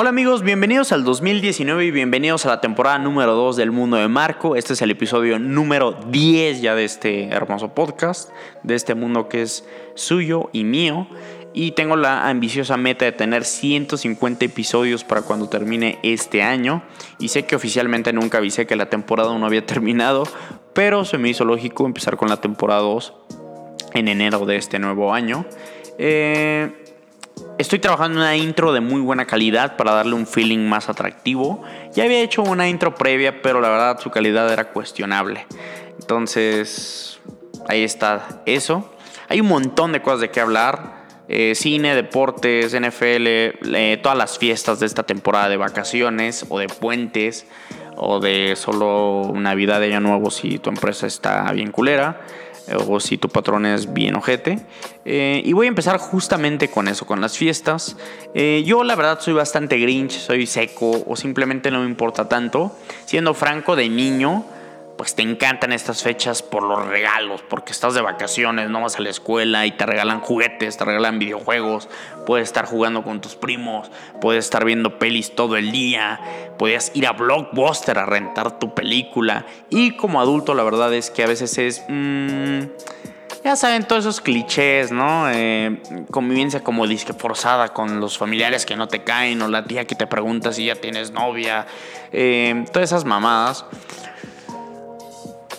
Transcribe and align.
Hola 0.00 0.10
amigos, 0.10 0.44
bienvenidos 0.44 0.92
al 0.92 1.02
2019 1.02 1.86
y 1.86 1.90
bienvenidos 1.90 2.46
a 2.46 2.50
la 2.50 2.60
temporada 2.60 3.00
número 3.00 3.34
2 3.34 3.56
del 3.56 3.72
Mundo 3.72 3.96
de 3.96 4.06
Marco. 4.06 4.54
Este 4.54 4.74
es 4.74 4.82
el 4.82 4.92
episodio 4.92 5.40
número 5.40 5.90
10 5.90 6.60
ya 6.60 6.76
de 6.76 6.84
este 6.84 7.24
hermoso 7.30 7.74
podcast, 7.74 8.30
de 8.62 8.76
este 8.76 8.94
mundo 8.94 9.28
que 9.28 9.42
es 9.42 9.66
suyo 9.96 10.50
y 10.52 10.62
mío. 10.62 11.08
Y 11.52 11.72
tengo 11.72 11.96
la 11.96 12.28
ambiciosa 12.28 12.76
meta 12.76 13.06
de 13.06 13.10
tener 13.10 13.44
150 13.44 14.44
episodios 14.44 15.02
para 15.02 15.22
cuando 15.22 15.48
termine 15.48 15.98
este 16.04 16.44
año. 16.44 16.84
Y 17.18 17.30
sé 17.30 17.46
que 17.46 17.56
oficialmente 17.56 18.12
nunca 18.12 18.38
avisé 18.38 18.68
que 18.68 18.76
la 18.76 18.88
temporada 18.88 19.32
1 19.32 19.44
había 19.44 19.66
terminado, 19.66 20.22
pero 20.74 21.04
se 21.04 21.18
me 21.18 21.28
hizo 21.28 21.44
lógico 21.44 21.86
empezar 21.86 22.16
con 22.16 22.28
la 22.28 22.40
temporada 22.40 22.82
2 22.82 23.14
en 23.94 24.06
enero 24.06 24.46
de 24.46 24.58
este 24.58 24.78
nuevo 24.78 25.12
año. 25.12 25.44
Eh, 25.98 26.84
Estoy 27.58 27.78
trabajando 27.78 28.18
en 28.18 28.22
una 28.22 28.36
intro 28.36 28.72
de 28.72 28.80
muy 28.80 29.00
buena 29.00 29.26
calidad 29.26 29.76
para 29.76 29.92
darle 29.92 30.14
un 30.14 30.26
feeling 30.26 30.68
más 30.68 30.88
atractivo. 30.88 31.62
Ya 31.92 32.04
había 32.04 32.20
hecho 32.20 32.42
una 32.42 32.68
intro 32.68 32.94
previa, 32.94 33.42
pero 33.42 33.60
la 33.60 33.68
verdad 33.68 33.98
su 34.00 34.10
calidad 34.10 34.52
era 34.52 34.70
cuestionable. 34.70 35.46
Entonces, 36.00 37.18
ahí 37.68 37.82
está 37.82 38.42
eso. 38.46 38.92
Hay 39.28 39.40
un 39.40 39.48
montón 39.48 39.92
de 39.92 40.02
cosas 40.02 40.20
de 40.20 40.30
qué 40.30 40.40
hablar. 40.40 40.98
Eh, 41.28 41.54
cine, 41.54 41.94
deportes, 41.94 42.72
NFL, 42.72 43.26
eh, 43.26 44.00
todas 44.02 44.16
las 44.16 44.38
fiestas 44.38 44.80
de 44.80 44.86
esta 44.86 45.02
temporada 45.02 45.50
de 45.50 45.58
vacaciones 45.58 46.46
o 46.48 46.58
de 46.58 46.68
puentes 46.68 47.46
o 47.98 48.20
de 48.20 48.54
solo 48.56 49.32
Navidad 49.34 49.80
de 49.80 49.86
Año 49.86 50.00
Nuevo 50.00 50.30
si 50.30 50.58
tu 50.58 50.70
empresa 50.70 51.06
está 51.06 51.50
bien 51.52 51.72
culera 51.72 52.20
o 52.86 53.00
si 53.00 53.18
tu 53.18 53.28
patrón 53.28 53.66
es 53.66 53.92
bien 53.92 54.16
ojete. 54.16 54.60
Eh, 55.04 55.42
y 55.44 55.52
voy 55.52 55.66
a 55.66 55.68
empezar 55.68 55.98
justamente 55.98 56.68
con 56.68 56.88
eso, 56.88 57.06
con 57.06 57.20
las 57.20 57.36
fiestas. 57.36 57.96
Eh, 58.34 58.62
yo 58.66 58.84
la 58.84 58.94
verdad 58.94 59.20
soy 59.20 59.34
bastante 59.34 59.78
grinch, 59.78 60.12
soy 60.12 60.46
seco 60.46 61.04
o 61.06 61.16
simplemente 61.16 61.70
no 61.70 61.80
me 61.80 61.86
importa 61.86 62.28
tanto. 62.28 62.72
Siendo 63.06 63.34
franco, 63.34 63.76
de 63.76 63.88
niño 63.88 64.44
pues 64.98 65.14
te 65.14 65.22
encantan 65.22 65.72
estas 65.72 66.02
fechas 66.02 66.42
por 66.42 66.64
los 66.64 66.84
regalos, 66.84 67.42
porque 67.48 67.70
estás 67.70 67.94
de 67.94 68.00
vacaciones, 68.00 68.68
no 68.68 68.82
vas 68.82 68.96
a 68.96 69.00
la 69.00 69.10
escuela 69.10 69.64
y 69.64 69.70
te 69.70 69.86
regalan 69.86 70.20
juguetes, 70.20 70.76
te 70.76 70.84
regalan 70.84 71.20
videojuegos, 71.20 71.88
puedes 72.26 72.48
estar 72.48 72.66
jugando 72.66 73.04
con 73.04 73.20
tus 73.20 73.36
primos, 73.36 73.92
puedes 74.20 74.44
estar 74.44 74.64
viendo 74.64 74.98
pelis 74.98 75.36
todo 75.36 75.56
el 75.56 75.70
día, 75.70 76.20
puedes 76.58 76.90
ir 76.94 77.06
a 77.06 77.12
Blockbuster 77.12 77.96
a 77.96 78.06
rentar 78.06 78.58
tu 78.58 78.74
película 78.74 79.46
y 79.70 79.92
como 79.92 80.20
adulto 80.20 80.52
la 80.54 80.64
verdad 80.64 80.92
es 80.92 81.10
que 81.10 81.22
a 81.22 81.28
veces 81.28 81.56
es... 81.58 81.84
Mm, 81.88 82.62
ya 83.44 83.54
saben, 83.54 83.84
todos 83.84 84.04
esos 84.04 84.20
clichés, 84.20 84.90
¿no? 84.90 85.30
Eh, 85.30 85.80
convivencia 86.10 86.64
como 86.64 86.88
disque 86.88 87.12
forzada 87.12 87.68
con 87.68 88.00
los 88.00 88.18
familiares 88.18 88.66
que 88.66 88.74
no 88.74 88.88
te 88.88 89.04
caen, 89.04 89.40
o 89.42 89.48
la 89.48 89.64
tía 89.64 89.86
que 89.86 89.94
te 89.94 90.08
pregunta 90.08 90.52
si 90.52 90.66
ya 90.66 90.74
tienes 90.74 91.12
novia, 91.12 91.66
eh, 92.12 92.64
todas 92.72 92.90
esas 92.90 93.04
mamadas. 93.04 93.64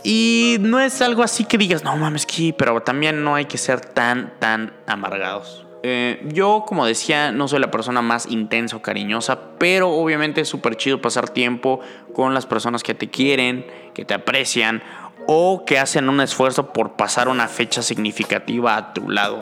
Y 0.04 0.58
no 0.62 0.80
es 0.80 1.02
algo 1.02 1.24
así 1.24 1.44
que 1.44 1.58
digas, 1.58 1.84
no 1.84 1.96
mames, 1.98 2.26
que, 2.26 2.54
pero 2.58 2.82
también 2.82 3.24
no 3.24 3.36
hay 3.36 3.46
que 3.46 3.58
ser 3.58 3.82
tan, 3.82 4.34
tan 4.40 4.74
amargados. 4.88 5.66
Eh, 5.82 6.22
yo, 6.34 6.66
como 6.68 6.86
decía, 6.86 7.32
no 7.32 7.48
soy 7.48 7.60
la 7.60 7.72
persona 7.72 8.02
más 8.02 8.26
intensa 8.28 8.76
o 8.76 8.82
cariñosa, 8.82 9.58
pero 9.58 9.90
obviamente 9.90 10.42
es 10.42 10.50
súper 10.50 10.76
chido 10.76 11.02
pasar 11.02 11.30
tiempo 11.30 11.80
con 12.14 12.34
las 12.34 12.46
personas 12.46 12.84
que 12.84 12.94
te 12.94 13.10
quieren, 13.10 13.66
que 13.94 14.04
te 14.04 14.14
aprecian 14.14 14.84
o 15.28 15.64
que 15.66 15.80
hacen 15.80 16.10
un 16.10 16.22
esfuerzo 16.22 16.74
por 16.74 16.94
pasar 16.94 17.30
una 17.30 17.48
fecha 17.48 17.82
significativa 17.82 18.76
a 18.76 18.94
tu 18.94 19.10
lado. 19.10 19.40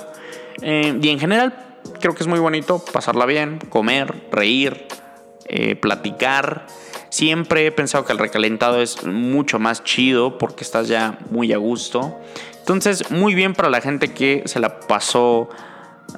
Eh, 0.62 0.98
y 1.02 1.10
en 1.10 1.20
general, 1.20 1.54
creo 2.00 2.14
que 2.14 2.24
es 2.24 2.28
muy 2.28 2.40
bonito 2.40 2.84
pasarla 2.92 3.26
bien, 3.26 3.60
comer, 3.70 4.28
reír, 4.32 4.88
eh, 5.46 5.76
platicar 5.76 6.68
Siempre 7.10 7.66
he 7.66 7.72
pensado 7.72 8.06
que 8.06 8.14
el 8.14 8.20
recalentado 8.20 8.82
es 8.82 9.04
mucho 9.06 9.60
más 9.60 9.84
chido 9.84 10.38
porque 10.38 10.64
estás 10.64 10.88
ya 10.88 11.18
muy 11.30 11.54
a 11.54 11.58
gusto. 11.58 12.18
Entonces, 12.60 13.12
muy 13.12 13.34
bien 13.34 13.54
para 13.54 13.70
la 13.70 13.82
gente 13.82 14.14
que 14.14 14.44
se 14.46 14.60
la 14.60 14.80
pasó 14.82 15.50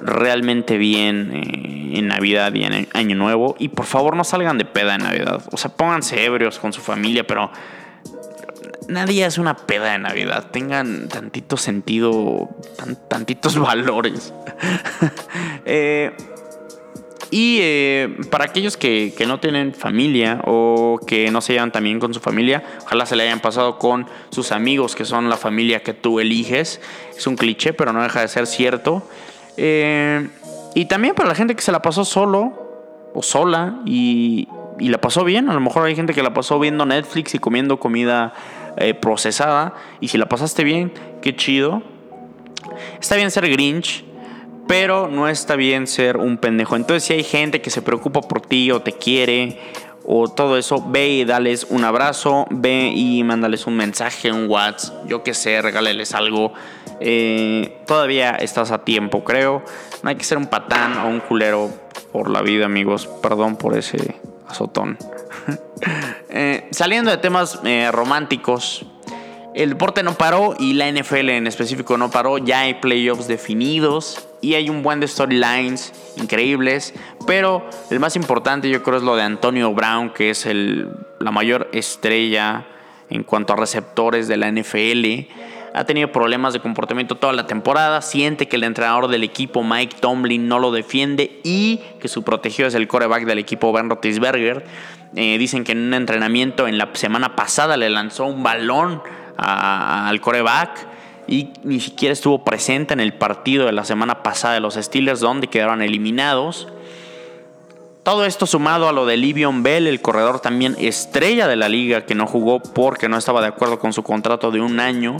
realmente 0.02 0.78
bien 0.78 1.32
eh, 1.32 1.98
en 1.98 2.08
Navidad 2.08 2.52
y 2.54 2.64
en 2.64 2.88
Año 2.92 3.16
Nuevo. 3.16 3.56
Y 3.58 3.68
por 3.68 3.86
favor 3.86 4.16
no 4.16 4.24
salgan 4.24 4.58
de 4.58 4.64
peda 4.64 4.96
en 4.96 5.02
Navidad. 5.02 5.42
O 5.52 5.56
sea, 5.56 5.70
pónganse 5.70 6.24
ebrios 6.24 6.58
con 6.58 6.72
su 6.72 6.80
familia, 6.80 7.26
pero 7.26 7.50
nadie 8.88 9.24
hace 9.24 9.40
una 9.40 9.56
peda 9.56 9.92
de 9.92 9.98
Navidad. 9.98 10.50
Tengan 10.50 11.08
tantito 11.08 11.56
sentido, 11.56 12.48
tantitos 13.08 13.58
valores. 13.60 14.32
eh, 15.64 16.12
y 17.30 17.58
eh, 17.60 18.16
para 18.30 18.44
aquellos 18.44 18.76
que, 18.76 19.14
no 19.26 19.38
tienen 19.38 19.72
familia 19.72 20.40
o 20.46 20.98
que 21.06 21.30
no 21.30 21.40
se 21.40 21.52
llevan 21.52 21.70
también 21.70 22.00
con 22.00 22.12
su 22.12 22.20
familia, 22.20 22.64
ojalá 22.82 23.06
se 23.06 23.14
le 23.14 23.22
hayan 23.22 23.40
pasado 23.40 23.78
con 23.78 24.06
sus 24.30 24.50
amigos, 24.50 24.96
que 24.96 25.04
son 25.04 25.28
la 25.28 25.36
familia 25.36 25.82
que 25.82 25.94
tú 25.94 26.18
eliges. 26.18 26.80
Es 27.16 27.26
un 27.28 27.36
cliché, 27.36 27.72
pero 27.72 27.92
no 27.92 28.02
deja 28.02 28.20
de 28.20 28.28
ser 28.28 28.46
cierto. 28.48 29.08
Eh, 29.56 30.28
y 30.74 30.86
también 30.86 31.14
para 31.14 31.28
la 31.28 31.34
gente 31.36 31.54
que 31.54 31.62
se 31.62 31.70
la 31.70 31.82
pasó 31.82 32.04
solo 32.04 32.52
o 33.14 33.22
sola 33.22 33.80
y, 33.86 34.48
la 34.80 34.98
pasó 34.98 35.22
bien. 35.24 35.48
A 35.50 35.54
lo 35.54 35.60
mejor 35.60 35.86
hay 35.86 35.94
gente 35.94 36.14
que 36.14 36.22
la 36.22 36.34
pasó 36.34 36.58
viendo 36.58 36.86
Netflix 36.86 37.34
y 37.34 37.38
comiendo 37.38 37.78
comida 37.78 38.32
eh, 38.76 38.94
procesada. 38.94 39.74
Y 40.00 40.08
si 40.08 40.18
la 40.18 40.26
pasaste 40.26 40.64
bien, 40.64 40.92
qué 41.22 41.36
chido. 41.36 41.82
Está 42.98 43.16
bien 43.16 43.30
ser 43.30 43.48
Grinch 43.48 44.04
pero 44.70 45.08
no 45.08 45.26
está 45.26 45.56
bien 45.56 45.88
ser 45.88 46.16
un 46.16 46.38
pendejo. 46.38 46.76
Entonces, 46.76 47.02
si 47.02 47.12
hay 47.12 47.24
gente 47.24 47.60
que 47.60 47.70
se 47.70 47.82
preocupa 47.82 48.20
por 48.20 48.40
ti 48.40 48.70
o 48.70 48.80
te 48.80 48.92
quiere 48.92 49.58
o 50.04 50.28
todo 50.28 50.56
eso, 50.56 50.80
ve 50.86 51.08
y 51.08 51.24
dales 51.24 51.66
un 51.70 51.82
abrazo, 51.82 52.46
ve 52.50 52.92
y 52.94 53.24
mándales 53.24 53.66
un 53.66 53.74
mensaje, 53.74 54.30
un 54.30 54.48
WhatsApp, 54.48 55.08
yo 55.08 55.24
qué 55.24 55.34
sé, 55.34 55.60
regáleles 55.60 56.14
algo. 56.14 56.52
Eh, 57.00 57.78
todavía 57.84 58.30
estás 58.30 58.70
a 58.70 58.84
tiempo, 58.84 59.24
creo. 59.24 59.64
No 60.04 60.10
hay 60.10 60.14
que 60.14 60.22
ser 60.22 60.38
un 60.38 60.46
patán 60.46 60.98
o 60.98 61.08
un 61.08 61.18
culero 61.18 61.68
por 62.12 62.30
la 62.30 62.40
vida, 62.40 62.66
amigos. 62.66 63.08
Perdón 63.20 63.56
por 63.56 63.76
ese 63.76 64.14
azotón. 64.46 64.96
Eh, 66.32 66.68
saliendo 66.70 67.10
de 67.10 67.16
temas 67.16 67.58
eh, 67.64 67.88
románticos, 67.90 68.86
el 69.54 69.70
deporte 69.70 70.02
no 70.02 70.14
paró 70.14 70.54
y 70.58 70.74
la 70.74 70.88
NFL 70.92 71.30
en 71.30 71.46
específico 71.48 71.96
no 71.96 72.10
paró. 72.10 72.38
Ya 72.38 72.60
hay 72.60 72.74
playoffs 72.74 73.26
definidos 73.26 74.29
y 74.40 74.54
hay 74.54 74.70
un 74.70 74.82
buen 74.82 75.00
de 75.00 75.08
storylines 75.08 75.92
increíbles. 76.16 76.94
Pero 77.26 77.68
el 77.90 78.00
más 78.00 78.16
importante 78.16 78.70
yo 78.70 78.82
creo 78.82 78.98
es 78.98 79.02
lo 79.02 79.16
de 79.16 79.22
Antonio 79.22 79.72
Brown, 79.72 80.10
que 80.10 80.30
es 80.30 80.46
el, 80.46 80.88
la 81.18 81.30
mayor 81.30 81.68
estrella 81.72 82.66
en 83.08 83.24
cuanto 83.24 83.52
a 83.52 83.56
receptores 83.56 84.28
de 84.28 84.36
la 84.36 84.50
NFL. 84.50 85.32
Ha 85.72 85.84
tenido 85.84 86.10
problemas 86.10 86.52
de 86.52 86.60
comportamiento 86.60 87.16
toda 87.16 87.32
la 87.32 87.46
temporada. 87.46 88.02
Siente 88.02 88.48
que 88.48 88.56
el 88.56 88.64
entrenador 88.64 89.08
del 89.08 89.22
equipo, 89.22 89.62
Mike 89.62 89.96
Tomlin, 90.00 90.48
no 90.48 90.58
lo 90.58 90.72
defiende 90.72 91.40
y 91.44 91.80
que 92.00 92.08
su 92.08 92.24
protegido 92.24 92.68
es 92.68 92.74
el 92.74 92.88
coreback 92.88 93.24
del 93.24 93.38
equipo, 93.38 93.72
Ben 93.72 93.88
Roethlisberger. 93.88 94.64
Eh, 95.16 95.38
dicen 95.38 95.64
que 95.64 95.72
en 95.72 95.78
un 95.78 95.94
entrenamiento 95.94 96.66
en 96.68 96.78
la 96.78 96.88
semana 96.94 97.36
pasada 97.36 97.76
le 97.76 97.90
lanzó 97.90 98.26
un 98.26 98.42
balón 98.42 99.02
al 99.36 100.20
coreback 100.20 100.89
y 101.30 101.52
ni 101.62 101.80
siquiera 101.80 102.12
estuvo 102.12 102.44
presente 102.44 102.92
en 102.92 103.00
el 103.00 103.14
partido 103.14 103.66
de 103.66 103.72
la 103.72 103.84
semana 103.84 104.22
pasada 104.22 104.54
de 104.54 104.60
los 104.60 104.74
Steelers 104.74 105.20
donde 105.20 105.46
quedaron 105.46 105.80
eliminados. 105.80 106.66
Todo 108.02 108.24
esto 108.24 108.46
sumado 108.46 108.88
a 108.88 108.92
lo 108.92 109.06
de 109.06 109.16
Livion 109.16 109.62
Bell, 109.62 109.86
el 109.86 110.02
corredor 110.02 110.40
también 110.40 110.74
estrella 110.78 111.46
de 111.46 111.54
la 111.54 111.68
liga 111.68 112.04
que 112.04 112.16
no 112.16 112.26
jugó 112.26 112.60
porque 112.60 113.08
no 113.08 113.16
estaba 113.16 113.40
de 113.40 113.46
acuerdo 113.46 113.78
con 113.78 113.92
su 113.92 114.02
contrato 114.02 114.50
de 114.50 114.60
un 114.60 114.80
año. 114.80 115.18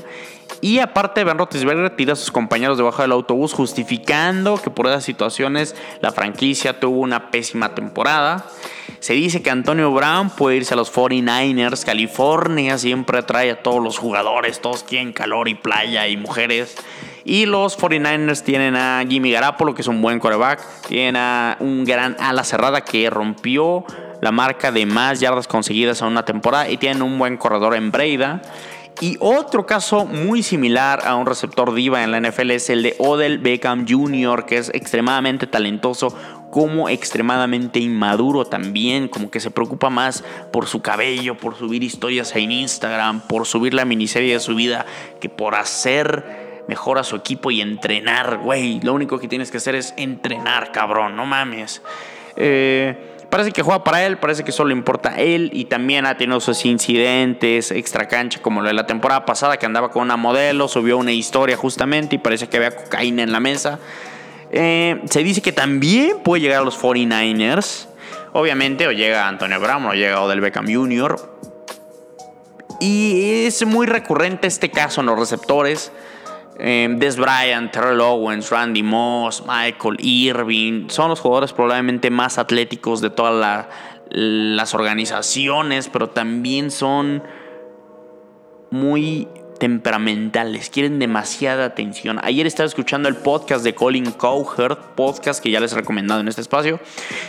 Y 0.60 0.78
aparte, 0.78 1.24
Ben 1.24 1.38
Roethlisberger 1.38 1.96
tira 1.96 2.12
a 2.12 2.16
sus 2.16 2.30
compañeros 2.30 2.76
debajo 2.76 3.00
del 3.02 3.12
autobús 3.12 3.54
justificando 3.54 4.60
que 4.62 4.70
por 4.70 4.86
esas 4.86 5.04
situaciones 5.04 5.74
la 6.00 6.12
franquicia 6.12 6.78
tuvo 6.78 7.00
una 7.00 7.30
pésima 7.30 7.74
temporada. 7.74 8.44
Se 8.98 9.14
dice 9.14 9.40
que 9.40 9.48
Antonio 9.48 9.90
Brown 9.92 10.28
puede 10.28 10.58
irse 10.58 10.74
a 10.74 10.76
los 10.76 10.92
49ers. 10.92 11.86
California 11.86 12.76
siempre 12.76 13.18
atrae 13.18 13.52
a 13.52 13.62
todos 13.62 13.82
los 13.82 13.96
jugadores. 13.96 14.60
Todos 14.60 14.82
quieren 14.82 15.14
calor 15.14 15.48
y 15.48 15.54
playa 15.54 16.06
y 16.06 16.18
mujeres. 16.18 16.76
Y 17.24 17.46
los 17.46 17.78
49ers 17.78 18.42
tienen 18.42 18.76
a 18.76 19.02
Jimmy 19.08 19.30
Garapolo, 19.30 19.74
que 19.74 19.80
es 19.80 19.88
un 19.88 20.02
buen 20.02 20.18
quarterback. 20.18 20.60
Tienen 20.86 21.16
a 21.16 21.56
un 21.60 21.84
gran 21.86 22.16
ala 22.20 22.44
cerrada 22.44 22.82
que 22.82 23.08
rompió 23.08 23.86
la 24.20 24.32
marca 24.32 24.70
de 24.70 24.84
más 24.84 25.20
yardas 25.20 25.48
conseguidas 25.48 26.02
en 26.02 26.08
una 26.08 26.26
temporada. 26.26 26.68
Y 26.68 26.76
tienen 26.76 27.00
un 27.00 27.18
buen 27.18 27.38
corredor 27.38 27.74
en 27.76 27.90
Breida. 27.90 28.42
Y 29.00 29.16
otro 29.18 29.64
caso 29.64 30.04
muy 30.04 30.42
similar 30.42 31.06
a 31.06 31.16
un 31.16 31.24
receptor 31.24 31.72
diva 31.72 32.04
en 32.04 32.10
la 32.10 32.20
NFL 32.20 32.50
es 32.50 32.68
el 32.68 32.82
de 32.82 32.96
Odell 32.98 33.38
Beckham 33.38 33.86
Jr., 33.88 34.44
que 34.44 34.58
es 34.58 34.68
extremadamente 34.74 35.46
talentoso, 35.46 36.14
como 36.50 36.88
extremadamente 36.90 37.78
inmaduro 37.78 38.44
también, 38.44 39.08
como 39.08 39.30
que 39.30 39.40
se 39.40 39.50
preocupa 39.50 39.88
más 39.88 40.22
por 40.52 40.66
su 40.66 40.82
cabello, 40.82 41.38
por 41.38 41.56
subir 41.56 41.82
historias 41.82 42.36
en 42.36 42.52
Instagram, 42.52 43.22
por 43.22 43.46
subir 43.46 43.72
la 43.72 43.86
miniserie 43.86 44.34
de 44.34 44.40
su 44.40 44.54
vida, 44.54 44.84
que 45.20 45.30
por 45.30 45.54
hacer 45.54 46.64
mejor 46.68 46.98
a 46.98 47.04
su 47.04 47.16
equipo 47.16 47.50
y 47.50 47.62
entrenar, 47.62 48.38
güey. 48.38 48.80
Lo 48.82 48.92
único 48.92 49.18
que 49.18 49.28
tienes 49.28 49.50
que 49.50 49.56
hacer 49.56 49.76
es 49.76 49.94
entrenar, 49.96 50.72
cabrón, 50.72 51.16
no 51.16 51.24
mames. 51.24 51.80
Eh, 52.36 53.09
Parece 53.30 53.52
que 53.52 53.62
juega 53.62 53.84
para 53.84 54.04
él, 54.04 54.18
parece 54.18 54.42
que 54.42 54.50
solo 54.50 54.72
importa 54.72 55.14
él 55.20 55.50
y 55.52 55.66
también 55.66 56.04
ha 56.04 56.16
tenido 56.16 56.40
sus 56.40 56.64
incidentes 56.64 57.70
extra 57.70 58.08
cancha 58.08 58.42
como 58.42 58.60
lo 58.60 58.66
de 58.66 58.74
la 58.74 58.86
temporada 58.86 59.24
pasada 59.24 59.56
que 59.56 59.66
andaba 59.66 59.92
con 59.92 60.02
una 60.02 60.16
modelo, 60.16 60.66
subió 60.66 60.98
una 60.98 61.12
historia 61.12 61.56
justamente 61.56 62.16
y 62.16 62.18
parece 62.18 62.48
que 62.48 62.56
había 62.56 62.72
cocaína 62.72 63.22
en 63.22 63.30
la 63.30 63.38
mesa. 63.38 63.78
Eh, 64.50 65.00
se 65.08 65.22
dice 65.22 65.42
que 65.42 65.52
también 65.52 66.18
puede 66.24 66.42
llegar 66.42 66.62
a 66.62 66.64
los 66.64 66.76
49ers. 66.80 67.86
Obviamente 68.32 68.88
o 68.88 68.92
llega 68.92 69.28
Antonio 69.28 69.60
Brown 69.60 69.86
o 69.86 69.94
llega 69.94 70.20
Odell 70.20 70.40
Beckham 70.40 70.66
Jr. 70.66 71.38
Y 72.80 73.44
es 73.46 73.64
muy 73.64 73.86
recurrente 73.86 74.48
este 74.48 74.70
caso 74.70 75.02
en 75.02 75.06
los 75.06 75.18
receptores. 75.18 75.92
Eh, 76.58 76.88
Des 76.98 77.16
Bryant, 77.16 77.70
Terrell 77.70 78.00
Owens, 78.00 78.50
Randy 78.50 78.82
Moss, 78.82 79.42
Michael 79.46 79.96
Irving, 79.98 80.88
son 80.88 81.08
los 81.08 81.20
jugadores 81.20 81.52
probablemente 81.52 82.10
más 82.10 82.38
atléticos 82.38 83.00
de 83.00 83.10
todas 83.10 83.66
las 84.10 84.74
organizaciones, 84.74 85.88
pero 85.88 86.10
también 86.10 86.70
son 86.70 87.22
muy 88.70 89.28
temperamentales, 89.60 90.70
quieren 90.70 90.98
demasiada 90.98 91.66
atención. 91.66 92.18
Ayer 92.22 92.46
estaba 92.46 92.66
escuchando 92.66 93.08
el 93.08 93.16
podcast 93.16 93.62
de 93.62 93.74
Colin 93.74 94.10
Cowherd, 94.12 94.78
podcast 94.96 95.42
que 95.42 95.50
ya 95.50 95.60
les 95.60 95.72
he 95.72 95.76
recomendado 95.76 96.20
en 96.20 96.28
este 96.28 96.40
espacio, 96.40 96.80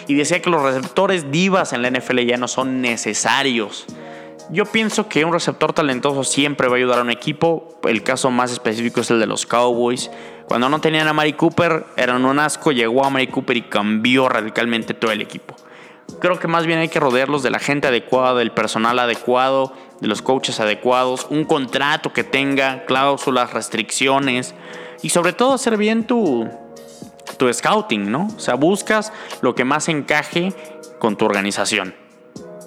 y 0.08 0.16
decía 0.16 0.42
que 0.42 0.50
los 0.50 0.64
receptores 0.64 1.30
divas 1.30 1.74
en 1.74 1.82
la 1.82 1.92
NFL 1.92 2.20
ya 2.20 2.38
no 2.38 2.48
son 2.48 2.82
necesarios. 2.82 3.86
Yo 4.52 4.66
pienso 4.66 5.08
que 5.08 5.24
un 5.24 5.32
receptor 5.32 5.72
talentoso 5.72 6.26
siempre 6.26 6.68
va 6.68 6.74
a 6.74 6.78
ayudar 6.78 7.00
a 7.00 7.04
un 7.04 7.10
equipo. 7.10 7.80
El 7.84 8.04
caso 8.04 8.32
más 8.32 8.52
específico 8.52 9.00
es 9.00 9.10
el 9.10 9.18
de 9.18 9.26
los 9.26 9.46
Cowboys. 9.46 10.12
Cuando 10.46 10.68
no 10.68 10.82
tenían 10.82 11.08
a 11.08 11.14
Mari 11.14 11.34
Cooper, 11.34 11.86
eran 11.96 12.26
un 12.26 12.38
asco, 12.38 12.74
llegó 12.74 13.06
a 13.06 13.10
Mari 13.10 13.28
Cooper 13.28 13.56
y 13.56 13.62
cambió 13.62 14.28
radicalmente 14.28 14.94
todo 14.94 15.14
el 15.14 15.22
equipo. 15.22 15.56
Creo 16.20 16.38
que 16.38 16.50
más 16.50 16.66
bien 16.66 16.80
hay 16.80 16.90
que 16.90 17.00
rodearlos 17.00 17.44
de 17.44 17.50
la 17.50 17.60
gente 17.60 17.88
adecuada, 17.88 18.36
del 18.36 18.52
personal 18.52 19.00
adecuado, 19.00 19.74
de 20.02 20.10
los 20.10 20.22
coaches 20.22 20.60
adecuados, 20.60 21.28
un 21.30 21.46
contrato 21.46 22.12
que 22.12 22.26
tenga 22.26 22.84
cláusulas, 22.84 23.54
restricciones 23.54 24.54
y 25.02 25.12
sobre 25.12 25.32
todo 25.32 25.54
hacer 25.54 25.78
bien 25.78 26.06
tu, 26.06 26.50
tu 27.38 27.52
scouting, 27.52 28.12
¿no? 28.12 28.28
O 28.36 28.40
sea, 28.40 28.56
buscas 28.56 29.14
lo 29.42 29.56
que 29.56 29.64
más 29.64 29.88
encaje 29.88 30.54
con 31.00 31.16
tu 31.16 31.24
organización. 31.24 32.01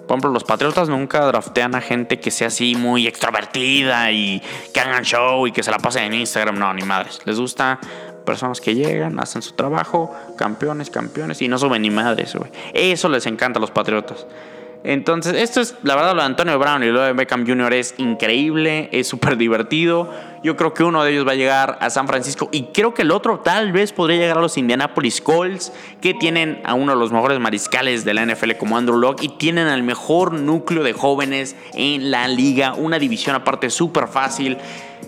Por 0.06 0.14
ejemplo, 0.16 0.30
los 0.30 0.44
Patriotas 0.44 0.88
nunca 0.88 1.24
draftean 1.26 1.74
a 1.74 1.80
gente 1.80 2.20
que 2.20 2.30
sea 2.30 2.48
así 2.48 2.74
muy 2.74 3.06
extrovertida 3.06 4.10
y 4.12 4.42
que 4.72 4.80
hagan 4.80 5.02
show 5.04 5.46
y 5.46 5.52
que 5.52 5.62
se 5.62 5.70
la 5.70 5.78
pasen 5.78 6.04
en 6.04 6.14
Instagram. 6.20 6.58
No, 6.58 6.74
ni 6.74 6.82
madres. 6.82 7.20
Les 7.24 7.38
gusta 7.38 7.78
personas 8.24 8.60
que 8.60 8.74
llegan, 8.74 9.18
hacen 9.20 9.42
su 9.42 9.52
trabajo, 9.52 10.14
campeones, 10.36 10.90
campeones 10.90 11.40
y 11.42 11.48
no 11.48 11.58
suben 11.58 11.82
ni 11.82 11.90
madres, 11.90 12.34
güey. 12.34 12.50
Eso 12.72 13.08
les 13.08 13.26
encanta 13.26 13.58
a 13.58 13.60
los 13.60 13.70
Patriotas. 13.70 14.26
Entonces, 14.82 15.34
esto 15.34 15.62
es, 15.62 15.76
la 15.82 15.96
verdad, 15.96 16.14
lo 16.14 16.20
de 16.20 16.26
Antonio 16.26 16.58
Brown 16.58 16.82
y 16.82 16.88
lo 16.88 17.00
de 17.00 17.14
Beckham 17.14 17.46
Jr. 17.46 17.72
es 17.72 17.94
increíble, 17.96 18.90
es 18.92 19.08
súper 19.08 19.38
divertido. 19.38 20.10
Yo 20.44 20.56
creo 20.56 20.74
que 20.74 20.84
uno 20.84 21.02
de 21.02 21.10
ellos 21.10 21.26
va 21.26 21.32
a 21.32 21.36
llegar 21.36 21.78
a 21.80 21.88
San 21.88 22.06
Francisco 22.06 22.50
y 22.52 22.64
creo 22.64 22.92
que 22.92 23.00
el 23.00 23.12
otro 23.12 23.40
tal 23.40 23.72
vez 23.72 23.92
podría 23.92 24.18
llegar 24.18 24.36
a 24.36 24.42
los 24.42 24.58
Indianapolis 24.58 25.22
Colts, 25.22 25.72
que 26.02 26.12
tienen 26.12 26.60
a 26.64 26.74
uno 26.74 26.92
de 26.92 26.98
los 26.98 27.12
mejores 27.12 27.40
mariscales 27.40 28.04
de 28.04 28.12
la 28.12 28.26
NFL 28.26 28.52
como 28.58 28.76
Andrew 28.76 28.98
Locke 28.98 29.22
y 29.22 29.28
tienen 29.30 29.68
al 29.68 29.82
mejor 29.82 30.34
núcleo 30.34 30.84
de 30.84 30.92
jóvenes 30.92 31.56
en 31.72 32.10
la 32.10 32.28
liga, 32.28 32.74
una 32.74 32.98
división 32.98 33.34
aparte 33.34 33.70
súper 33.70 34.06
fácil 34.06 34.58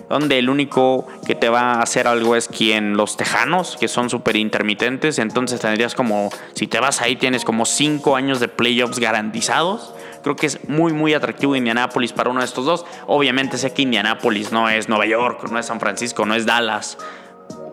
donde 0.09 0.39
el 0.39 0.49
único 0.49 1.07
que 1.25 1.35
te 1.35 1.49
va 1.49 1.73
a 1.73 1.81
hacer 1.81 2.07
algo 2.07 2.35
es 2.35 2.47
quien 2.47 2.97
los 2.97 3.17
tejanos, 3.17 3.77
que 3.79 3.87
son 3.87 4.09
súper 4.09 4.37
intermitentes, 4.37 5.19
entonces 5.19 5.59
tendrías 5.59 5.95
como, 5.95 6.29
si 6.53 6.67
te 6.67 6.79
vas 6.79 7.01
ahí 7.01 7.15
tienes 7.15 7.43
como 7.43 7.65
5 7.65 8.15
años 8.15 8.39
de 8.39 8.47
playoffs 8.47 8.99
garantizados. 8.99 9.93
Creo 10.27 10.35
que 10.35 10.47
es 10.47 10.67
muy, 10.67 10.91
muy 10.91 11.13
atractivo 11.13 11.55
Indianapolis 11.55 12.11
para 12.11 12.29
uno 12.29 12.41
de 12.41 12.45
estos 12.45 12.65
dos. 12.65 12.85
Obviamente 13.05 13.57
sé 13.57 13.71
que 13.71 13.83
Indianapolis 13.83 14.51
no 14.51 14.67
es 14.67 14.89
Nueva 14.89 15.05
York, 15.05 15.49
no 15.49 15.57
es 15.57 15.67
San 15.67 15.79
Francisco, 15.79 16.25
no 16.25 16.35
es 16.35 16.45
Dallas. 16.45 16.97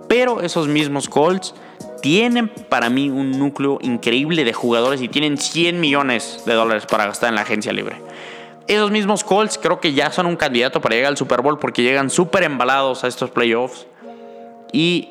Pero 0.08 0.40
esos 0.40 0.68
mismos 0.68 1.08
Colts 1.08 1.52
tienen 2.00 2.46
para 2.46 2.90
mí 2.90 3.10
un 3.10 3.32
núcleo 3.32 3.78
increíble 3.82 4.44
de 4.44 4.52
jugadores 4.52 5.02
y 5.02 5.08
tienen 5.08 5.36
100 5.36 5.80
millones 5.80 6.44
de 6.46 6.54
dólares 6.54 6.86
para 6.86 7.06
gastar 7.06 7.30
en 7.30 7.34
la 7.34 7.40
agencia 7.40 7.72
libre. 7.72 7.96
Esos 8.68 8.92
mismos 8.92 9.24
Colts 9.24 9.58
creo 9.58 9.80
que 9.80 9.92
ya 9.92 10.12
son 10.12 10.26
un 10.26 10.36
candidato 10.36 10.80
para 10.80 10.94
llegar 10.94 11.10
al 11.10 11.16
Super 11.16 11.42
Bowl 11.42 11.58
porque 11.58 11.82
llegan 11.82 12.08
súper 12.08 12.44
embalados 12.44 13.02
a 13.02 13.08
estos 13.08 13.32
playoffs. 13.32 13.88
Y 14.70 15.08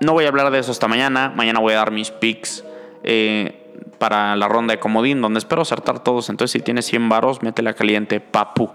no 0.00 0.14
voy 0.14 0.24
a 0.24 0.28
hablar 0.28 0.50
de 0.50 0.60
eso 0.60 0.72
hasta 0.72 0.88
mañana. 0.88 1.30
Mañana 1.36 1.60
voy 1.60 1.74
a 1.74 1.76
dar 1.76 1.90
mis 1.90 2.10
picks 2.10 2.64
eh, 3.04 3.65
para 3.98 4.36
la 4.36 4.48
ronda 4.48 4.74
de 4.74 4.80
comodín, 4.80 5.20
donde 5.20 5.38
espero 5.38 5.62
acertar 5.62 6.00
todos. 6.00 6.30
Entonces, 6.30 6.52
si 6.52 6.60
tienes 6.60 6.86
100 6.86 7.08
varos, 7.08 7.42
métela 7.42 7.74
caliente, 7.74 8.20
papu. 8.20 8.70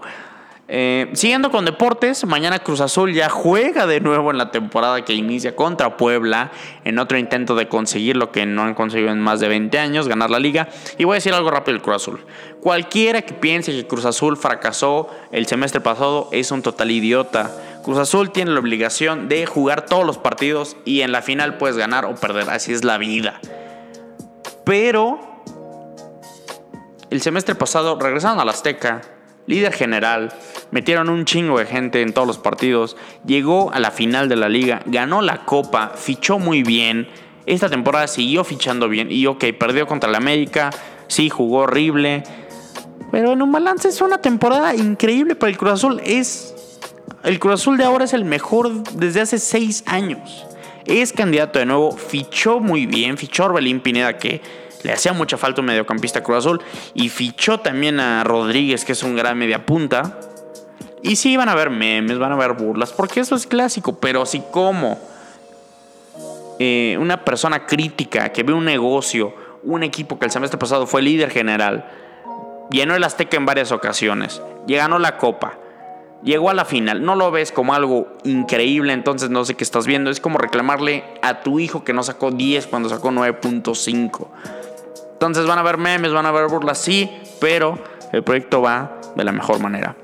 Eh, 0.74 1.10
siguiendo 1.12 1.50
con 1.50 1.66
deportes, 1.66 2.24
mañana 2.24 2.60
Cruz 2.60 2.80
Azul 2.80 3.12
ya 3.12 3.28
juega 3.28 3.86
de 3.86 4.00
nuevo 4.00 4.30
en 4.30 4.38
la 4.38 4.50
temporada 4.50 5.04
que 5.04 5.12
inicia 5.12 5.54
contra 5.54 5.98
Puebla 5.98 6.50
en 6.84 6.98
otro 6.98 7.18
intento 7.18 7.54
de 7.54 7.68
conseguir 7.68 8.16
lo 8.16 8.32
que 8.32 8.46
no 8.46 8.62
han 8.62 8.72
conseguido 8.72 9.10
en 9.10 9.20
más 9.20 9.38
de 9.38 9.48
20 9.48 9.78
años, 9.78 10.08
ganar 10.08 10.30
la 10.30 10.38
liga. 10.38 10.68
Y 10.96 11.04
voy 11.04 11.12
a 11.12 11.16
decir 11.16 11.34
algo 11.34 11.50
rápido 11.50 11.74
del 11.74 11.82
Cruz 11.82 11.96
Azul. 11.96 12.24
Cualquiera 12.62 13.20
que 13.20 13.34
piense 13.34 13.72
que 13.72 13.86
Cruz 13.86 14.06
Azul 14.06 14.38
fracasó 14.38 15.10
el 15.30 15.46
semestre 15.46 15.82
pasado 15.82 16.30
es 16.32 16.50
un 16.52 16.62
total 16.62 16.90
idiota. 16.90 17.50
Cruz 17.84 17.98
Azul 17.98 18.30
tiene 18.30 18.52
la 18.52 18.60
obligación 18.60 19.28
de 19.28 19.44
jugar 19.44 19.84
todos 19.84 20.06
los 20.06 20.16
partidos 20.16 20.78
y 20.86 21.02
en 21.02 21.12
la 21.12 21.20
final 21.20 21.58
puedes 21.58 21.76
ganar 21.76 22.06
o 22.06 22.14
perder, 22.14 22.48
así 22.48 22.72
es 22.72 22.82
la 22.82 22.96
vida. 22.96 23.40
Pero 24.64 25.20
el 27.10 27.20
semestre 27.20 27.54
pasado 27.54 27.98
regresaron 27.98 28.40
a 28.40 28.44
la 28.44 28.52
Azteca, 28.52 29.02
líder 29.46 29.72
general, 29.72 30.32
metieron 30.70 31.08
un 31.08 31.24
chingo 31.24 31.58
de 31.58 31.66
gente 31.66 32.02
en 32.02 32.12
todos 32.14 32.26
los 32.26 32.38
partidos, 32.38 32.96
llegó 33.26 33.72
a 33.72 33.80
la 33.80 33.90
final 33.90 34.28
de 34.28 34.36
la 34.36 34.48
liga, 34.48 34.82
ganó 34.86 35.20
la 35.20 35.44
copa, 35.44 35.92
fichó 35.94 36.38
muy 36.38 36.62
bien. 36.62 37.08
Esta 37.44 37.68
temporada 37.68 38.06
siguió 38.06 38.44
fichando 38.44 38.88
bien 38.88 39.10
y 39.10 39.26
ok, 39.26 39.44
perdió 39.58 39.86
contra 39.86 40.08
el 40.08 40.16
América, 40.16 40.70
sí, 41.08 41.28
jugó 41.28 41.60
horrible. 41.60 42.22
Pero 43.10 43.32
en 43.32 43.42
un 43.42 43.52
balance 43.52 43.88
es 43.88 44.00
una 44.00 44.18
temporada 44.18 44.74
increíble 44.74 45.34
para 45.34 45.50
el 45.50 45.58
Cruz 45.58 45.72
Azul. 45.72 46.00
Es, 46.04 46.54
el 47.24 47.38
Cruz 47.38 47.54
Azul 47.54 47.76
de 47.76 47.84
ahora 47.84 48.04
es 48.06 48.14
el 48.14 48.24
mejor 48.24 48.84
desde 48.94 49.20
hace 49.20 49.38
seis 49.38 49.84
años. 49.86 50.46
Es 50.86 51.12
candidato 51.12 51.58
de 51.58 51.66
nuevo, 51.66 51.92
fichó 51.92 52.60
muy 52.60 52.86
bien, 52.86 53.16
fichó 53.16 53.44
a 53.44 53.46
Orbelín 53.46 53.80
Pineda 53.80 54.18
que 54.18 54.40
le 54.82 54.92
hacía 54.92 55.12
mucha 55.12 55.36
falta 55.36 55.60
un 55.60 55.68
mediocampista 55.68 56.22
Cruz 56.22 56.38
Azul 56.38 56.60
y 56.94 57.08
fichó 57.08 57.60
también 57.60 58.00
a 58.00 58.24
Rodríguez 58.24 58.84
que 58.84 58.92
es 58.92 59.02
un 59.02 59.16
gran 59.16 59.38
mediapunta. 59.38 60.18
Y 61.02 61.16
sí, 61.16 61.36
van 61.36 61.48
a 61.48 61.52
haber 61.52 61.70
memes, 61.70 62.18
van 62.18 62.30
a 62.30 62.34
haber 62.34 62.52
burlas, 62.52 62.92
porque 62.92 63.20
eso 63.20 63.34
es 63.34 63.46
clásico, 63.46 63.98
pero 63.98 64.24
si 64.24 64.40
como 64.52 64.98
eh, 66.60 66.96
una 67.00 67.24
persona 67.24 67.66
crítica 67.66 68.28
que 68.30 68.44
ve 68.44 68.52
un 68.52 68.64
negocio, 68.64 69.34
un 69.64 69.82
equipo 69.82 70.18
que 70.18 70.26
el 70.26 70.30
semestre 70.30 70.58
pasado 70.58 70.86
fue 70.86 71.02
líder 71.02 71.30
general, 71.30 71.90
llenó 72.70 72.94
el 72.94 73.02
Azteca 73.02 73.36
en 73.36 73.46
varias 73.46 73.72
ocasiones, 73.72 74.40
ganó 74.68 75.00
la 75.00 75.18
copa, 75.18 75.58
llegó 76.22 76.50
a 76.50 76.54
la 76.54 76.64
final, 76.64 77.04
no 77.04 77.14
lo 77.14 77.30
ves 77.30 77.52
como 77.52 77.74
algo 77.74 78.08
increíble, 78.24 78.92
entonces 78.92 79.30
no 79.30 79.44
sé 79.44 79.54
qué 79.54 79.64
estás 79.64 79.86
viendo, 79.86 80.10
es 80.10 80.20
como 80.20 80.38
reclamarle 80.38 81.04
a 81.22 81.40
tu 81.40 81.58
hijo 81.58 81.84
que 81.84 81.92
no 81.92 82.02
sacó 82.02 82.30
10 82.30 82.66
cuando 82.68 82.88
sacó 82.88 83.10
9.5. 83.10 84.26
Entonces 85.12 85.46
van 85.46 85.58
a 85.58 85.60
haber 85.60 85.78
memes, 85.78 86.12
van 86.12 86.26
a 86.26 86.30
haber 86.30 86.48
burlas, 86.48 86.78
sí, 86.78 87.10
pero 87.40 87.78
el 88.12 88.22
proyecto 88.22 88.60
va 88.60 89.00
de 89.14 89.24
la 89.24 89.32
mejor 89.32 89.60
manera. 89.60 89.96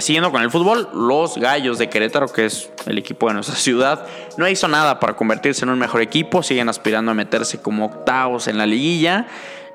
Siguiendo 0.00 0.32
con 0.32 0.42
el 0.42 0.50
fútbol, 0.50 0.88
los 0.94 1.36
Gallos 1.36 1.78
de 1.78 1.90
Querétaro, 1.90 2.26
que 2.28 2.46
es 2.46 2.70
el 2.86 2.96
equipo 2.96 3.28
de 3.28 3.34
nuestra 3.34 3.54
ciudad, 3.56 4.06
no 4.36 4.48
hizo 4.48 4.66
nada 4.66 4.98
para 4.98 5.14
convertirse 5.14 5.64
en 5.64 5.70
un 5.70 5.78
mejor 5.78 6.00
equipo, 6.00 6.42
siguen 6.42 6.68
aspirando 6.68 7.10
a 7.10 7.14
meterse 7.14 7.60
como 7.60 7.86
octavos 7.86 8.48
en 8.48 8.58
la 8.58 8.66
liguilla. 8.66 9.26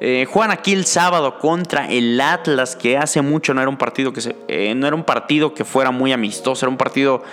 Eh, 0.01 0.27
juegan 0.29 0.51
aquí 0.51 0.73
el 0.73 0.85
sábado 0.85 1.37
contra 1.39 1.89
el 1.89 2.19
Atlas, 2.19 2.75
que 2.75 2.97
hace 2.97 3.21
mucho 3.21 3.53
no 3.53 3.61
era 3.61 3.69
un 3.69 3.77
partido 3.77 4.11
que 4.11 4.19
se, 4.19 4.35
eh, 4.47 4.73
no 4.75 4.87
era 4.87 4.95
un 4.95 5.05
partido 5.05 5.53
que 5.53 5.63
fuera 5.63 5.91
muy 5.91 6.11
amistoso, 6.11 6.65
era 6.65 6.69
un 6.69 6.77
partido 6.77 7.23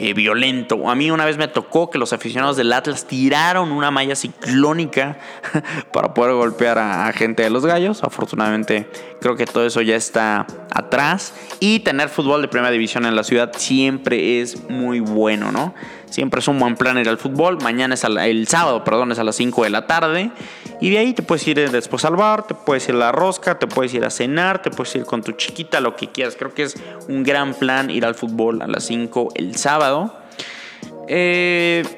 eh, 0.00 0.14
violento. 0.14 0.88
A 0.88 0.94
mí 0.94 1.10
una 1.10 1.24
vez 1.24 1.36
me 1.38 1.48
tocó 1.48 1.90
que 1.90 1.98
los 1.98 2.12
aficionados 2.12 2.56
del 2.56 2.72
Atlas 2.72 3.06
tiraron 3.06 3.72
una 3.72 3.90
malla 3.90 4.14
ciclónica 4.14 5.18
para 5.92 6.14
poder 6.14 6.34
golpear 6.34 6.78
a, 6.78 7.12
gente 7.12 7.42
de 7.42 7.50
los 7.50 7.66
gallos. 7.66 8.04
Afortunadamente 8.04 8.88
creo 9.20 9.34
que 9.34 9.44
todo 9.44 9.66
eso 9.66 9.80
ya 9.80 9.96
está 9.96 10.46
atrás. 10.72 11.34
Y 11.58 11.80
tener 11.80 12.10
fútbol 12.10 12.42
de 12.42 12.48
primera 12.48 12.70
división 12.70 13.06
en 13.06 13.16
la 13.16 13.24
ciudad 13.24 13.50
siempre 13.56 14.40
es 14.40 14.68
muy 14.70 15.00
bueno, 15.00 15.50
¿no? 15.50 15.74
Siempre 16.10 16.40
es 16.40 16.48
un 16.48 16.58
buen 16.58 16.76
plan 16.76 16.98
ir 16.98 17.08
al 17.08 17.18
fútbol. 17.18 17.58
Mañana 17.62 17.94
es 17.94 18.04
el 18.04 18.48
sábado, 18.48 18.84
perdón, 18.84 19.12
es 19.12 19.18
a 19.18 19.24
las 19.24 19.36
5 19.36 19.64
de 19.64 19.70
la 19.70 19.86
tarde. 19.86 20.30
Y 20.80 20.90
de 20.90 20.98
ahí 20.98 21.12
te 21.12 21.22
puedes 21.22 21.46
ir 21.46 21.70
después 21.70 22.04
al 22.04 22.16
bar, 22.16 22.46
te 22.46 22.54
puedes 22.54 22.88
ir 22.88 22.94
a 22.94 22.98
la 22.98 23.12
rosca, 23.12 23.58
te 23.58 23.66
puedes 23.66 23.92
ir 23.94 24.04
a 24.04 24.10
cenar, 24.10 24.62
te 24.62 24.70
puedes 24.70 24.94
ir 24.94 25.04
con 25.04 25.22
tu 25.22 25.32
chiquita, 25.32 25.80
lo 25.80 25.96
que 25.96 26.08
quieras. 26.08 26.36
Creo 26.36 26.54
que 26.54 26.64
es 26.64 26.76
un 27.08 27.22
gran 27.24 27.54
plan 27.54 27.90
ir 27.90 28.04
al 28.04 28.14
fútbol 28.14 28.62
a 28.62 28.66
las 28.66 28.84
5 28.84 29.30
el 29.34 29.56
sábado. 29.56 30.14
Eh, 31.08 31.97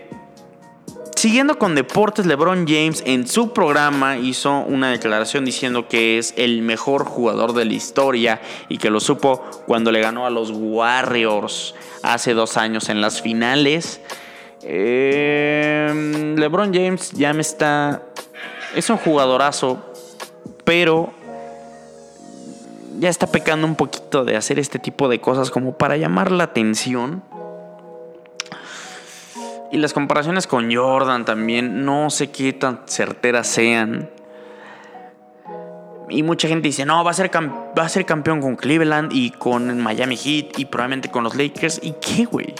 Siguiendo 1.21 1.59
con 1.59 1.75
deportes, 1.75 2.25
LeBron 2.25 2.67
James 2.67 3.03
en 3.05 3.29
su 3.29 3.53
programa 3.53 4.17
hizo 4.17 4.61
una 4.61 4.91
declaración 4.91 5.45
diciendo 5.45 5.87
que 5.87 6.17
es 6.17 6.33
el 6.39 6.63
mejor 6.63 7.05
jugador 7.05 7.53
de 7.53 7.67
la 7.67 7.75
historia 7.75 8.41
y 8.71 8.79
que 8.79 8.89
lo 8.89 9.01
supo 9.01 9.45
cuando 9.67 9.93
le 9.93 10.01
ganó 10.01 10.25
a 10.25 10.31
los 10.31 10.51
Warriors 10.51 11.75
hace 12.03 12.33
dos 12.33 12.57
años 12.57 12.89
en 12.89 13.03
las 13.03 13.21
finales. 13.21 14.01
Eh, 14.63 16.35
LeBron 16.39 16.73
James 16.73 17.11
ya 17.11 17.35
me 17.35 17.43
está... 17.43 18.01
Es 18.75 18.89
un 18.89 18.97
jugadorazo, 18.97 19.93
pero 20.65 21.13
ya 22.99 23.11
está 23.11 23.27
pecando 23.27 23.67
un 23.67 23.77
poquito 23.77 24.25
de 24.25 24.37
hacer 24.39 24.59
este 24.59 24.79
tipo 24.79 25.07
de 25.07 25.21
cosas 25.21 25.51
como 25.51 25.77
para 25.77 25.99
llamar 25.99 26.31
la 26.33 26.45
atención. 26.45 27.23
Y 29.73 29.79
las 29.79 29.93
comparaciones 29.93 30.47
con 30.47 30.75
Jordan 30.75 31.25
también, 31.25 31.85
no 31.85 32.11
sé 32.11 32.31
qué 32.31 32.53
tan 32.53 32.81
certeras 32.87 33.47
sean. 33.47 34.11
Y 36.09 36.25
mucha 36.25 36.49
gente 36.49 36.67
dice, 36.69 36.85
no, 36.85 37.05
va 37.05 37.13
a 37.13 37.15
ser, 37.15 37.31
va 37.35 37.85
a 37.85 37.89
ser 37.89 38.05
campeón 38.05 38.41
con 38.41 38.57
Cleveland 38.57 39.13
y 39.13 39.31
con 39.31 39.81
Miami 39.81 40.17
Heat 40.17 40.59
y 40.59 40.65
probablemente 40.65 41.09
con 41.09 41.23
los 41.23 41.37
Lakers. 41.37 41.79
¿Y 41.83 41.95
qué, 42.01 42.25
güey? 42.25 42.53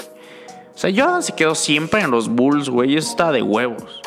O 0.73 0.79
sea, 0.79 0.91
Jordan 0.95 1.23
se 1.23 1.33
quedó 1.33 1.57
siempre 1.57 2.01
en 2.01 2.13
los 2.13 2.29
Bulls, 2.29 2.69
güey. 2.69 2.97
Eso 2.97 3.11
está 3.11 3.33
de 3.33 3.43
huevos. 3.43 4.01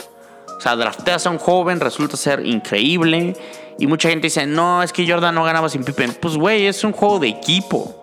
O 0.57 0.61
sea, 0.61 0.77
drafteas 0.77 1.27
a 1.27 1.29
un 1.29 1.39
joven, 1.39 1.81
resulta 1.81 2.15
ser 2.15 2.45
increíble. 2.45 3.35
Y 3.77 3.87
mucha 3.87 4.07
gente 4.09 4.27
dice, 4.27 4.47
no, 4.47 4.81
es 4.81 4.93
que 4.93 5.05
Jordan 5.05 5.35
no 5.35 5.43
ganaba 5.43 5.67
sin 5.67 5.83
Pippen. 5.83 6.13
Pues, 6.21 6.37
güey, 6.37 6.67
es 6.67 6.83
un 6.85 6.93
juego 6.93 7.19
de 7.19 7.27
equipo. 7.27 8.02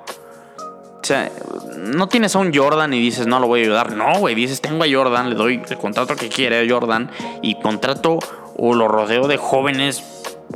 Sea, 1.11 1.29
no 1.77 2.07
tienes 2.07 2.37
a 2.37 2.39
un 2.39 2.55
Jordan 2.55 2.95
y 2.95 3.01
dices, 3.01 3.27
no 3.27 3.41
lo 3.41 3.49
voy 3.49 3.63
a 3.63 3.65
ayudar. 3.65 3.97
No, 3.97 4.21
güey, 4.21 4.37
dices, 4.37 4.61
tengo 4.61 4.85
a 4.85 4.87
Jordan, 4.89 5.29
le 5.29 5.35
doy 5.35 5.61
el 5.69 5.77
contrato 5.77 6.15
que 6.15 6.29
quiere 6.29 6.65
a 6.65 6.73
Jordan 6.73 7.11
y 7.43 7.57
contrato 7.57 8.21
o 8.57 8.75
lo 8.75 8.87
rodeo 8.87 9.27
de 9.27 9.37
jóvenes 9.37 10.05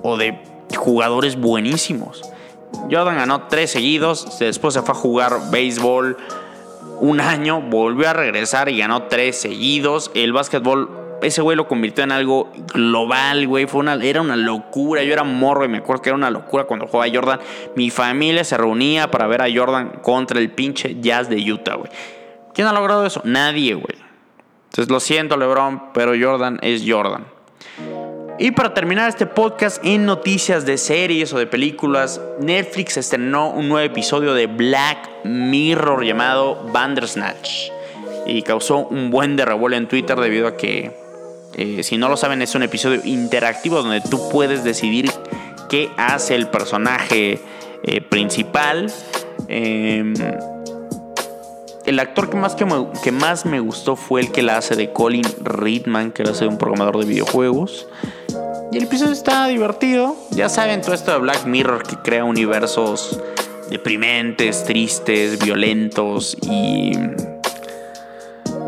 o 0.03 0.17
de 0.17 0.39
jugadores 0.77 1.41
buenísimos. 1.41 2.23
Jordan 2.89 3.17
ganó 3.17 3.49
tres 3.49 3.73
seguidos, 3.73 4.39
después 4.39 4.75
se 4.75 4.83
fue 4.83 4.93
a 4.93 4.97
jugar 4.97 5.51
béisbol 5.51 6.19
un 7.01 7.21
año, 7.21 7.61
volvió 7.61 8.11
a 8.11 8.13
regresar 8.13 8.69
y 8.69 8.79
ganó 8.79 9.09
tres 9.09 9.41
seguidos. 9.41 10.13
El 10.15 10.33
básquetbol 10.33 10.89
ese 11.25 11.43
güey 11.43 11.57
lo 11.57 11.67
convirtió 11.67 12.05
en 12.05 12.13
algo 12.13 12.53
global, 12.73 13.47
güey. 13.47 13.67
Fue 13.67 13.81
una, 13.81 13.95
era 13.95 14.21
una 14.21 14.37
locura. 14.37 15.03
Yo 15.03 15.13
era 15.13 15.25
morro 15.25 15.65
y 15.65 15.69
me 15.69 15.79
acuerdo 15.79 16.03
que 16.03 16.11
era 16.11 16.17
una 16.17 16.31
locura 16.31 16.65
cuando 16.65 16.87
jugaba 16.87 17.11
Jordan. 17.13 17.41
Mi 17.77 17.91
familia 17.91 18.45
se 18.45 18.57
reunía 18.57 19.11
para 19.11 19.27
ver 19.27 19.43
a 19.43 19.47
Jordan 19.53 20.01
contra 20.03 20.39
el 20.39 20.51
pinche 20.51 21.01
Jazz 21.01 21.29
de 21.29 21.37
Utah, 21.53 21.75
güey. 21.75 21.91
¿Quién 22.55 22.69
ha 22.69 22.73
logrado 22.73 23.05
eso? 23.05 23.21
Nadie, 23.25 23.75
güey. 23.75 23.97
Entonces 24.67 24.91
lo 24.91 25.01
siento, 25.01 25.37
LeBron, 25.37 25.93
pero 25.93 26.13
Jordan 26.21 26.59
es 26.63 26.85
Jordan. 26.87 27.27
Y 28.39 28.51
para 28.51 28.75
terminar 28.75 29.09
este 29.09 29.27
podcast 29.27 29.85
en 29.85 30.05
noticias 30.05 30.67
de 30.67 30.77
series 30.77 31.33
o 31.33 31.39
de 31.39 31.47
películas, 31.47 32.21
Netflix 32.41 32.97
estrenó 32.97 33.51
un 33.51 33.69
nuevo 33.69 33.87
episodio 33.87 34.35
de 34.35 34.49
Black 34.49 35.25
Mirror 35.25 36.05
llamado 36.05 36.69
Bandersnatch. 36.73 37.71
Y 38.27 38.43
causó 38.43 38.79
un 38.79 39.11
buen 39.11 39.37
de 39.37 39.45
revuelo 39.45 39.77
en 39.77 39.87
Twitter 39.87 40.19
debido 40.19 40.49
a 40.49 40.57
que 40.57 41.04
eh, 41.57 41.83
si 41.83 41.97
no 41.97 42.09
lo 42.09 42.17
saben, 42.17 42.43
es 42.43 42.55
un 42.55 42.63
episodio 42.63 43.01
interactivo 43.05 43.83
donde 43.83 44.01
tú 44.01 44.29
puedes 44.29 44.65
decidir 44.65 45.11
qué 45.69 45.91
hace 45.97 46.35
el 46.35 46.49
personaje 46.49 47.41
eh, 47.83 48.01
principal. 48.01 48.93
Em, 49.49 50.15
el 51.85 51.99
actor 51.99 52.31
que 52.31 52.37
más, 52.37 52.55
que, 52.55 52.65
me, 52.65 52.87
que 53.03 53.13
más 53.13 53.45
me 53.45 53.61
gustó 53.61 53.95
fue 53.97 54.23
el 54.23 54.33
que 54.33 54.43
la 54.43 54.57
hace 54.57 54.75
de 54.75 54.93
Colin 54.93 55.25
Ridman, 55.43 56.13
que 56.13 56.25
la 56.25 56.31
hace 56.31 56.45
de 56.45 56.49
un 56.49 56.59
programador 56.59 56.99
de 56.99 57.07
videojuegos. 57.07 57.87
Y 58.73 58.79
el 58.79 58.85
episodio 58.85 59.13
está 59.13 59.47
divertido. 59.47 60.17
Ya 60.31 60.49
saben, 60.49 60.81
todo 60.81 60.95
esto 60.95 61.13
de 61.13 61.19
Black 61.19 61.47
Mirror 61.47 61.83
que 61.85 61.97
crea 61.97 62.25
universos 62.25 63.21
deprimentes, 63.71 64.65
tristes, 64.65 65.39
violentos 65.39 66.37
y 66.43 66.93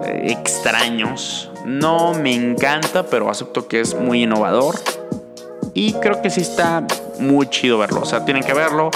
eh, 0.04 0.26
extraños. 0.30 1.50
No 1.66 2.14
me 2.14 2.32
encanta, 2.32 3.06
pero 3.06 3.28
acepto 3.28 3.66
que 3.66 3.80
es 3.80 3.98
muy 3.98 4.22
innovador. 4.22 4.76
Y 5.74 5.94
creo 5.94 6.22
que 6.22 6.30
sí 6.30 6.40
está 6.40 6.86
muy 7.18 7.50
chido 7.50 7.76
verlo. 7.76 8.02
O 8.02 8.04
sea, 8.04 8.24
tienen 8.24 8.44
que 8.44 8.54
verlo. 8.54 8.88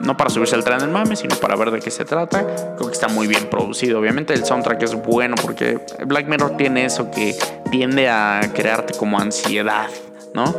No 0.00 0.16
para 0.16 0.30
subirse 0.30 0.54
al 0.54 0.64
tren 0.64 0.78
del 0.78 0.88
mame, 0.88 1.14
sino 1.14 1.36
para 1.36 1.56
ver 1.56 1.70
de 1.70 1.80
qué 1.80 1.90
se 1.90 2.06
trata. 2.06 2.46
Creo 2.76 2.88
que 2.88 2.94
está 2.94 3.08
muy 3.08 3.26
bien 3.26 3.50
producido. 3.50 4.00
Obviamente 4.00 4.32
el 4.32 4.46
soundtrack 4.46 4.82
es 4.82 4.94
bueno 4.94 5.34
porque 5.42 5.78
Black 6.06 6.26
Mirror 6.26 6.56
tiene 6.56 6.86
eso 6.86 7.10
que 7.10 7.36
tiende 7.70 8.08
a 8.08 8.40
crearte 8.54 8.94
como 8.94 9.18
ansiedad, 9.18 9.90
¿no? 10.32 10.54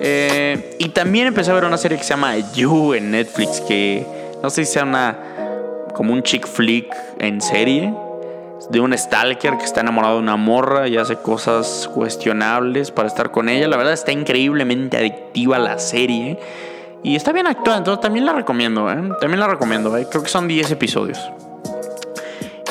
Eh, 0.00 0.74
y 0.80 0.88
también 0.88 1.28
empecé 1.28 1.52
a 1.52 1.54
ver 1.54 1.64
una 1.64 1.78
serie 1.78 1.96
que 1.96 2.02
se 2.02 2.10
llama 2.10 2.36
You 2.54 2.94
en 2.94 3.12
Netflix, 3.12 3.60
que 3.60 4.04
no 4.42 4.50
sé 4.50 4.64
si 4.64 4.72
sea 4.72 4.82
una 4.82 5.16
como 5.94 6.12
un 6.12 6.24
chick 6.24 6.44
flick 6.44 6.92
en 7.20 7.40
serie 7.40 7.94
de 8.70 8.80
un 8.80 8.96
stalker 8.96 9.58
que 9.58 9.64
está 9.64 9.80
enamorado 9.80 10.14
de 10.14 10.22
una 10.22 10.36
morra 10.36 10.88
y 10.88 10.96
hace 10.96 11.16
cosas 11.16 11.90
cuestionables 11.92 12.90
para 12.90 13.08
estar 13.08 13.30
con 13.30 13.48
ella. 13.48 13.68
La 13.68 13.76
verdad 13.76 13.92
está 13.92 14.12
increíblemente 14.12 14.96
adictiva 14.96 15.58
la 15.58 15.78
serie. 15.78 16.38
Y 17.02 17.16
está 17.16 17.32
bien 17.32 17.46
actuada, 17.46 17.78
entonces 17.78 18.00
también 18.00 18.24
la 18.24 18.32
recomiendo, 18.32 18.90
¿eh? 18.90 19.10
También 19.20 19.40
la 19.40 19.48
recomiendo, 19.48 19.96
¿eh? 19.96 20.06
Creo 20.08 20.22
que 20.22 20.28
son 20.28 20.46
10 20.46 20.70
episodios. 20.70 21.18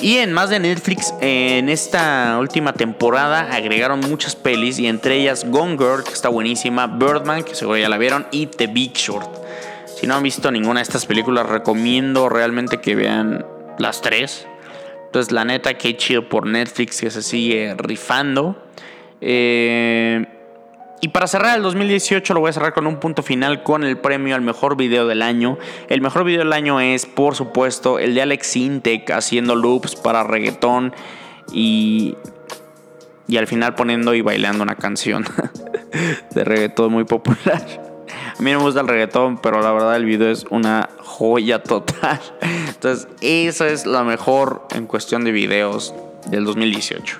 Y 0.01 0.17
en 0.17 0.33
más 0.33 0.49
de 0.49 0.59
Netflix, 0.59 1.13
en 1.21 1.69
esta 1.69 2.37
última 2.39 2.73
temporada 2.73 3.49
agregaron 3.51 3.99
muchas 3.99 4.35
pelis 4.35 4.79
y 4.79 4.87
entre 4.87 5.17
ellas 5.17 5.45
Gone 5.47 5.77
Girl, 5.77 6.03
que 6.03 6.13
está 6.13 6.29
buenísima, 6.29 6.87
Birdman, 6.87 7.43
que 7.43 7.53
seguro 7.53 7.77
ya 7.77 7.87
la 7.87 7.99
vieron, 7.99 8.25
y 8.31 8.47
The 8.47 8.65
Big 8.65 8.93
Short. 8.93 9.29
Si 9.99 10.07
no 10.07 10.15
han 10.15 10.23
visto 10.23 10.49
ninguna 10.49 10.79
de 10.79 10.83
estas 10.83 11.05
películas, 11.05 11.47
recomiendo 11.47 12.29
realmente 12.29 12.79
que 12.79 12.95
vean 12.95 13.45
las 13.77 14.01
tres. 14.01 14.47
Entonces, 15.11 15.33
la 15.33 15.43
neta, 15.43 15.73
qué 15.73 15.97
chido 15.97 16.29
por 16.29 16.47
Netflix 16.47 17.01
que 17.01 17.11
se 17.11 17.21
sigue 17.21 17.75
rifando. 17.77 18.55
Eh, 19.19 20.25
y 21.01 21.09
para 21.09 21.27
cerrar 21.27 21.57
el 21.57 21.63
2018 21.63 22.33
lo 22.33 22.39
voy 22.39 22.51
a 22.51 22.53
cerrar 22.53 22.71
con 22.71 22.87
un 22.87 22.97
punto 22.97 23.21
final 23.21 23.61
con 23.61 23.83
el 23.83 23.97
premio 23.97 24.35
al 24.35 24.41
mejor 24.41 24.77
video 24.77 25.05
del 25.07 25.21
año. 25.21 25.57
El 25.89 25.99
mejor 25.99 26.23
video 26.23 26.39
del 26.39 26.53
año 26.53 26.79
es, 26.79 27.05
por 27.05 27.35
supuesto, 27.35 27.99
el 27.99 28.15
de 28.15 28.21
Alex 28.21 28.55
Intec 28.55 29.11
haciendo 29.11 29.57
loops 29.57 29.97
para 29.97 30.23
reggaetón 30.23 30.93
y, 31.51 32.15
y 33.27 33.35
al 33.35 33.47
final 33.47 33.75
poniendo 33.75 34.13
y 34.13 34.21
bailando 34.21 34.63
una 34.63 34.75
canción 34.75 35.25
de 36.33 36.43
reggaetón 36.45 36.89
muy 36.89 37.03
popular. 37.03 37.61
A 38.39 38.41
mí 38.41 38.49
no 38.49 38.59
me 38.59 38.63
gusta 38.63 38.79
el 38.79 38.87
reggaetón, 38.87 39.39
pero 39.39 39.61
la 39.61 39.73
verdad 39.73 39.97
el 39.97 40.05
video 40.05 40.31
es 40.31 40.45
una 40.49 40.87
joya 40.99 41.61
total. 41.61 42.21
Entonces, 42.83 43.07
eso 43.21 43.65
es 43.65 43.85
lo 43.85 44.03
mejor 44.03 44.65
en 44.73 44.87
cuestión 44.87 45.23
de 45.23 45.31
videos 45.31 45.93
del 46.25 46.45
2018. 46.45 47.19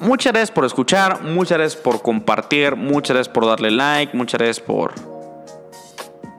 Muchas 0.00 0.32
gracias 0.32 0.50
por 0.50 0.64
escuchar, 0.64 1.22
muchas 1.22 1.58
gracias 1.58 1.82
por 1.82 2.00
compartir, 2.00 2.74
muchas 2.74 3.16
gracias 3.16 3.34
por 3.34 3.44
darle 3.44 3.70
like, 3.70 4.16
muchas 4.16 4.38
gracias 4.38 4.60
por 4.60 4.94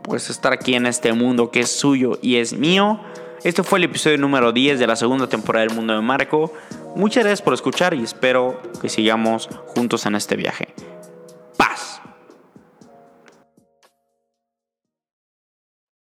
pues 0.02 0.32
estar 0.32 0.52
aquí 0.52 0.74
en 0.74 0.88
este 0.88 1.14
mundo 1.14 1.52
que 1.52 1.60
es 1.60 1.70
suyo 1.70 2.18
y 2.24 2.38
es 2.38 2.58
mío. 2.58 3.00
Este 3.44 3.62
fue 3.62 3.78
el 3.78 3.86
episodio 3.86 4.18
número 4.18 4.52
10 4.52 4.80
de 4.80 4.88
la 4.88 4.96
segunda 4.96 5.28
temporada 5.28 5.68
del 5.68 5.76
Mundo 5.76 5.94
de 5.94 6.02
Marco. 6.02 6.52
Muchas 6.96 7.24
gracias 7.24 7.44
por 7.44 7.54
escuchar 7.54 7.94
y 7.94 8.02
espero 8.02 8.60
que 8.82 8.90
sigamos 8.90 9.48
juntos 9.68 10.08
en 10.08 10.16
este 10.16 10.36
viaje. 10.36 10.74